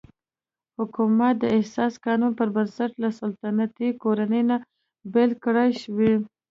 [0.77, 4.57] حکومت د اساسي قانون پر بنسټ له سلطنتي کورنۍ نه
[5.13, 5.99] بېل کړای شو.